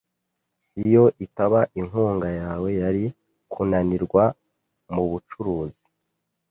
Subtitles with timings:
[0.85, 3.05] Iyo itaba inkunga yawe, yari
[3.51, 4.23] kunanirwa
[4.93, 5.83] mubucuruzi.